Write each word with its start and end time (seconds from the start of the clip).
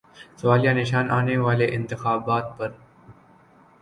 سوالیہ 0.37 0.71
نشان 0.71 1.11
آنے 1.11 1.37
والے 1.37 1.67
انتخابات 1.75 2.45
پر۔ 2.57 2.69